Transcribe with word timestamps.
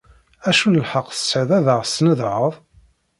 Acu 0.49 0.67
n 0.69 0.81
lḥeqq 0.83 1.07
tesεiḍ 1.09 1.49
ad 1.57 1.67
ɣ-tesnedheḍ? 1.77 2.53